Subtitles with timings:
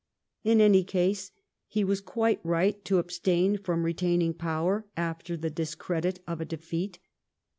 [0.43, 1.31] In any case,
[1.67, 6.97] he was quite right to abstain from retaining power after the discredit of a defeat.